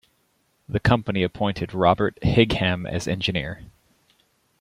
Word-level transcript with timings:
The 0.67 0.79
company 0.79 1.21
appointed 1.21 1.75
Robert 1.75 2.17
Higham 2.23 2.87
as 2.89 3.07
engineer. 3.07 3.65